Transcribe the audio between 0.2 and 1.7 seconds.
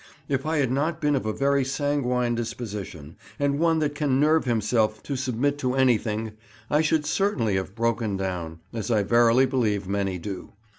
If I had not been of a very